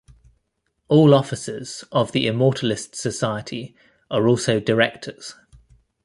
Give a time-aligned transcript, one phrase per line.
[0.87, 3.75] All Officers of the Immortalist Society
[4.09, 5.35] are also Directors.